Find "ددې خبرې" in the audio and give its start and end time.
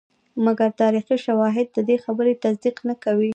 1.77-2.33